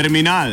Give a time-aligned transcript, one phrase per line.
[0.00, 0.52] Terminal.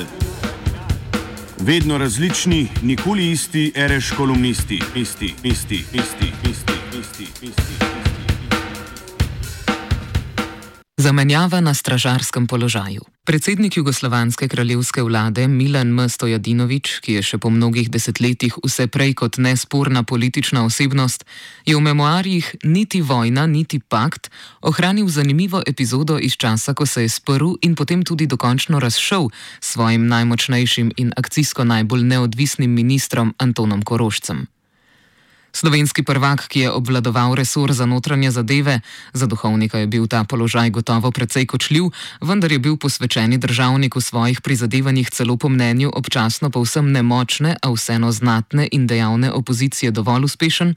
[1.59, 7.85] Vedno različni, nikoli isti, ereš kolumnisti, isti, isti, isti, isti, isti, isti.
[10.97, 13.01] Zamenjava na stražarskem položaju.
[13.27, 16.09] Predsednik jugoslovanske kraljevske vlade Milan M.
[16.09, 21.27] Stojadinovič, ki je še po mnogih desetletjih vse prej kot nesporna politična osebnost,
[21.67, 24.31] je v memoarjih Niti vojna, niti pakt
[24.63, 29.27] ohranil zanimivo epizodo iz časa, ko se je sprl in potem tudi dokončno razšel
[29.59, 34.47] s svojim najmočnejšim in akcijsko najbolj neodvisnim ministrom Antonom Korošcem.
[35.57, 38.81] Slovenski prvak, ki je obvladoval resor za notranje zadeve,
[39.13, 41.89] za duhovnika je bil ta položaj gotovo precej kočljiv,
[42.21, 47.73] vendar je bil posvečeni državnik v svojih prizadevanjih celo po mnenju občasno povsem nemočne, a
[47.73, 50.75] vseeno znatne in dejavne opozicije dovolj uspešen,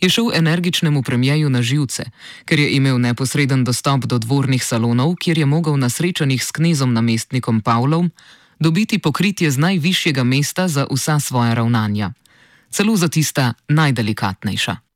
[0.00, 2.08] je šel energičnemu premijeju na živce,
[2.48, 6.92] ker je imel neposreden dostop do dvornih salonov, kjer je mogel na srečanjih s knezom
[6.92, 8.10] namestnikom Pavlom
[8.58, 12.16] dobiti pokritje z najvišjega mesta za vsa svoja ravnanja
[12.70, 14.86] celo za tista najdelikatnejša.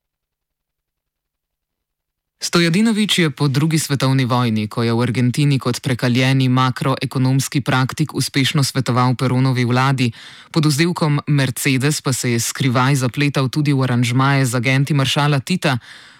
[2.41, 8.65] Stojadinovič je po drugi svetovni vojni, ko je v Argentini kot prekaljeni makroekonomski praktik uspešno
[8.65, 10.09] svetoval Peronovi vladi,
[10.49, 15.77] pod vzdevkom Mercedes pa se je skrivaj zapletal tudi v aranžmaje z agenti maršala Tita,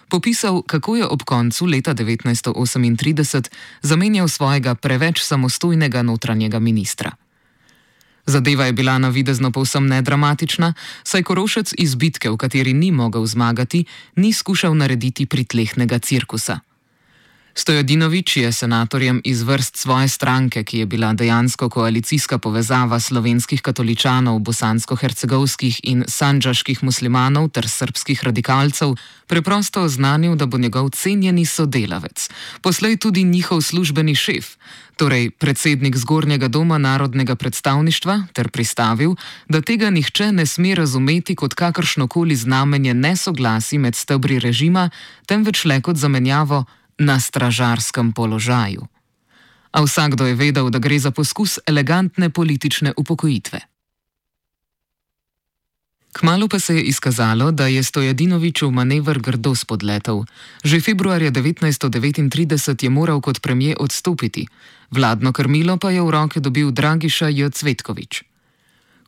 [0.09, 3.49] popisal, kako je ob koncu leta 1938
[3.81, 7.17] zamenjal svojega preveč samostojnega notranjega ministra.
[8.25, 13.85] Zadeva je bila navidezno povsem nedramatična, saj Korošec iz bitke, v kateri ni mogel zmagati,
[14.15, 16.59] ni skušal narediti pritlehnega cirkusa.
[17.53, 24.39] Stojadinovič je senatorjem iz vrst svoje stranke, ki je bila dejansko koalicijska povezava slovenskih katoličanov,
[24.39, 28.95] bosansko-hercegovskih in sanđaških muslimanov ter srpskih radikalcev,
[29.27, 32.29] preprosto oznanil, da bo njegov cenjeni sodelavec,
[32.61, 34.55] poslej tudi njihov službeni šef,
[34.95, 39.15] torej predsednik zgornjega doma narodnega predstavništva, ter pristavil,
[39.49, 44.89] da tega nihče ne sme razumeti kot kakršnokoli znamenje nesoglasi med stebri režima,
[45.25, 46.65] temveč le kot zamenjavo
[47.01, 48.85] na stražarskem položaju.
[49.71, 53.59] A vsakdo je vedel, da gre za poskus elegantne politične upokojitve.
[56.11, 60.23] Kmalo pa se je izkazalo, da je Stojadinovičev manevr grdo spodletel.
[60.63, 64.47] Že februarja 1939 je moral kot premijer odstopiti,
[64.91, 67.49] vladno krmilo pa je v roke dobil Dragiša J.
[67.49, 68.30] Cvetkovič.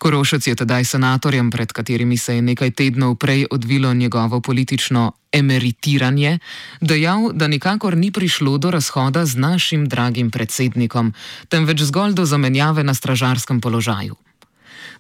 [0.03, 6.39] Korošec je tedaj senatorjem, pred katerimi se je nekaj tednov prej odvilo njegovo politično emeritiranje,
[6.81, 11.13] dejal, da nikakor ni prišlo do razhoda z našim dragim predsednikom,
[11.47, 14.15] temveč zgolj do zamenjave na stražarskem položaju.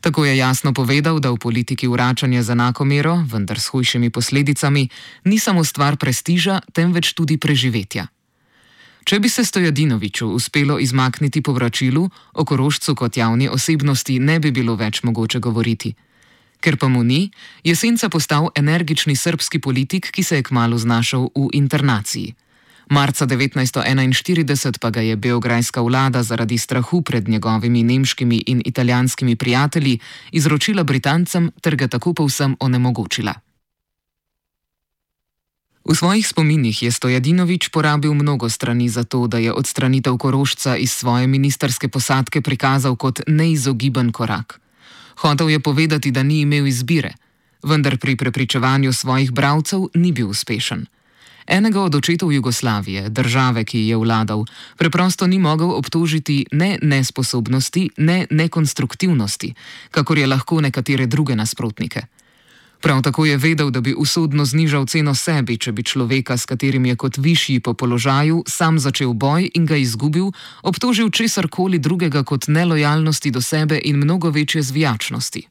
[0.01, 4.87] Tako je jasno povedal, da v politiki vračanje za enako mero, vendar s hujšimi posledicami,
[5.23, 8.07] ni samo stvar prestiža, temveč tudi preživetja.
[9.03, 14.75] Če bi se Stojadinoviču uspelo izmakniti povračilu, o korožcu kot javni osebnosti ne bi bilo
[14.75, 15.93] več mogoče govoriti.
[16.63, 17.27] Ker pa mu ni,
[17.63, 22.33] je Senca postal energični srpski politik, ki se je kmalo znašel v internaciji.
[22.89, 29.99] Marca 1941 pa ga je beograjska vlada zaradi strahu pred njegovimi nemškimi in italijanskimi prijatelji
[30.31, 33.33] izročila Britancem ter ga tako povsem onemogočila.
[35.83, 40.91] V svojih spominih je Stojadinovič porabil mnogo strani za to, da je odstranitev Korošca iz
[40.91, 44.61] svoje ministerske posadke prikazal kot neizogiben korak.
[45.19, 47.13] Hotev je povedati, da ni imel izbire,
[47.63, 50.85] vendar pri prepričevanju svojih bralcev ni bil uspešen.
[51.47, 54.45] Enega od očetov Jugoslavije, države, ki je vladal,
[54.77, 59.53] preprosto ni mogel obtožiti ne nesposobnosti, ne nekonstruktivnosti,
[59.91, 62.01] kakor je lahko nekatere druge nasprotnike.
[62.83, 66.85] Prav tako je vedel, da bi usodno znižal ceno sebi, če bi človeka, s katerim
[66.85, 70.33] je kot višji po položaju, sam začel boj in ga izgubil,
[70.63, 75.45] obtožil česar koli drugega kot nelojalnosti do sebe in mnogo večje zvijačnosti.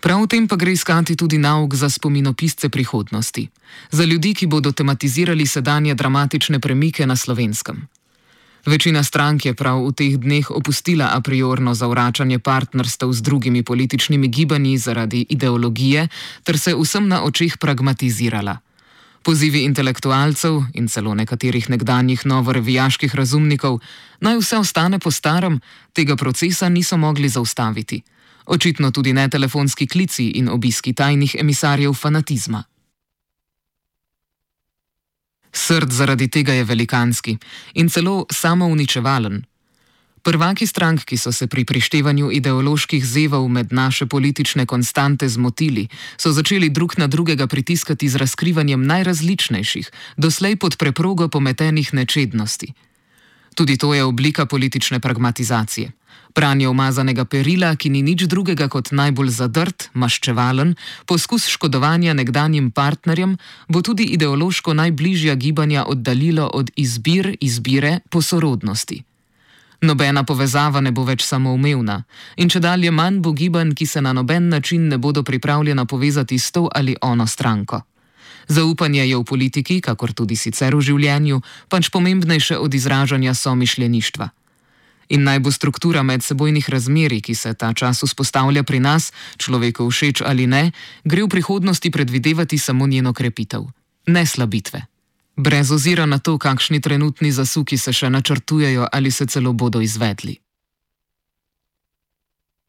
[0.00, 3.48] Prav v tem pa gre iskati tudi nauk za spominopisce prihodnosti,
[3.90, 7.88] za ljudi, ki bodo tematizirali sedanje dramatične premike na slovenskem.
[8.66, 14.28] Večina strank je prav v teh dneh opustila a priorno zavračanje partnerstev z drugimi političnimi
[14.28, 16.08] gibanji zaradi ideologije
[16.42, 18.58] ter se vsem na očeh pragmatizirala.
[19.22, 23.80] Pozivi intelektualcev in celo nekaterih nekdanjih novorevijaških razumnikov
[24.20, 25.60] naj vse ostane po starem,
[25.92, 28.02] tega procesa niso mogli zaustaviti.
[28.46, 32.62] Očitno tudi ne telefonski klici in obiski tajnih emisarjev fanatizma.
[35.52, 37.36] Srd zaradi tega je velikanski
[37.74, 39.44] in celo samouničevalen.
[40.22, 46.30] Prvaki strank, ki so se pri prištevanju ideoloških zevov med naše politične konstante zmotili, so
[46.32, 52.72] začeli drug na drugega pritiskati z razkrivanjem najrazličnejših, doslej pod preprogo pometenih nečednosti.
[53.54, 55.92] Tudi to je oblika politične pragmatizacije.
[56.34, 60.74] Pranje umazanega perila, ki ni nič drugega kot najbolj zadrt, maščevalen,
[61.06, 63.36] poskus škodovanja nekdanjim partnerjem,
[63.68, 69.02] bo tudi ideološko najbližja gibanja oddaljilo od izbir izbire po sorodnosti.
[69.82, 72.02] Nobena povezava ne bo več samoumevna
[72.36, 76.38] in če dalje manj bo gibanj, ki se na noben način ne bodo pripravljena povezati
[76.38, 77.82] s to ali ono stranko.
[78.48, 84.28] Zaupanje je v politiki, kakor tudi sicer v življenju, pač pomembnejše od izražanja somišljeništva.
[85.12, 90.22] In naj bo struktura medsebojnih razmerij, ki se ta čas vzpostavlja pri nas, človeku všeč
[90.24, 90.72] ali ne,
[91.04, 93.68] gre v prihodnosti predvidevati samo njeno krepitev,
[94.06, 94.86] ne slabitve.
[95.36, 100.41] Brez ozira na to, kakšni trenutni zasuki se še načrtujejo ali se celo bodo izvedli.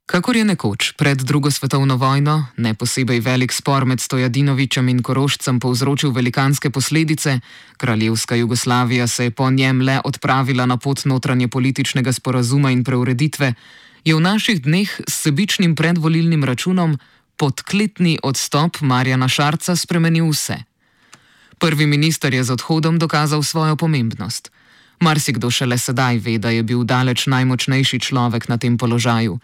[0.04, 5.60] Kakor je nekoč pred drugo svetovno vojno, ne posebej velik spor med Stojadinovičem in Korošcem
[5.64, 7.40] povzročil velikanske posledice,
[7.78, 13.54] kraljevska Jugoslavija se je po njem le odpravila na pot notranje političnega sporazuma in preureditve,
[14.04, 17.00] je v naših dneh s sebičnim predvolilnim računom
[17.38, 20.58] podkletni odstop Marjana Šarca spremenil vse.
[21.58, 24.52] Prvi minister je z odhodom dokazal svojo pomembnost.
[25.00, 29.40] Marsikdo šele sedaj ve, da je bil daleč najmočnejši človek na tem položaju.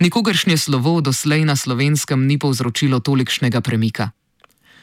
[0.00, 4.12] Nikogaršnje slovo doslej na slovenskem ni povzročilo tolikšnega premika.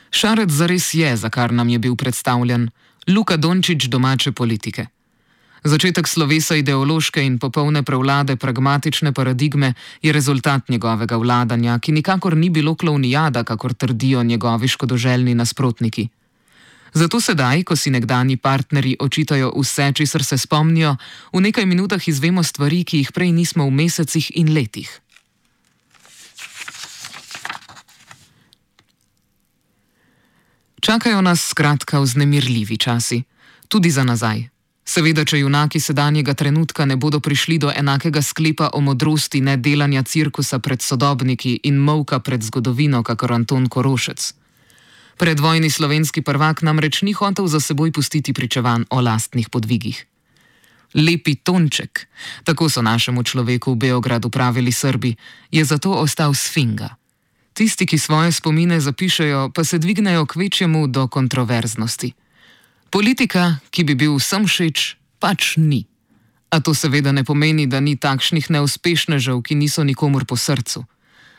[0.10, 2.70] Šarec zares je, za kar nam je bil predstavljen,
[3.08, 4.88] Luka Dončić domače politike.
[5.64, 12.50] Začetek slovesa ideološke in popolne prevlade pragmatične paradigme je rezultat njegovega vladanja, ki nikakor ni
[12.50, 16.10] bilo klovnijada, kakor trdijo njegovi škodoželjni nasprotniki.
[16.94, 20.96] Zato sedaj, ko si nekdani partnerji očitajo vse, česar se spomnijo,
[21.34, 25.03] v nekaj minutah izvemo stvari, ki jih prej nismo v mesecih in letih.
[30.84, 33.24] Čakajo nas skratka vznemirljivi časi,
[33.68, 34.50] tudi za nazaj.
[34.86, 40.60] Seveda, če junaki sedanjega trenutka ne bodo prišli do enakega sklepa o modrosti nedelanja cirkusa
[40.60, 44.34] pred sodobniki in molka pred zgodovino, kakor Anton Korošec.
[45.18, 50.04] Predvojni slovenski prvak namreč ni hotel za seboj pustiti pričevanj o lastnih podvigih.
[51.00, 52.10] Lepi tonček,
[52.44, 55.16] tako so našemu človeku v Beogradu pravili Srbi,
[55.52, 56.92] je zato ostal sfinga.
[57.54, 62.14] Tisti, ki svoje spomine zapišajo, pa se dvignejo k večjemu do kontroverznosti.
[62.90, 65.86] Politika, ki bi bil vsem všeč, pač ni.
[66.50, 70.86] A to seveda ne pomeni, da ni takšnih neuspešnežev, ki niso nikomor po srcu.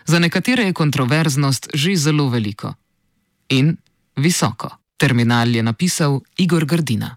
[0.07, 2.75] Za nekatere je kontroverznost že zelo veliko.
[3.49, 3.77] In
[4.17, 4.71] visoko.
[4.97, 7.17] Terminal je napisal Igor Gardina.